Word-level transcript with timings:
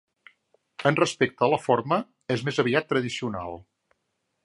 En 0.91 0.97
respecte 0.99 1.45
a 1.47 1.51
la 1.53 1.61
forma, 1.65 2.01
és 2.37 2.45
més 2.49 2.61
aviat 2.65 2.91
tradicional. 2.95 3.59